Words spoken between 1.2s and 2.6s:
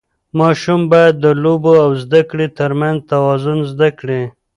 د لوبو او زده کړې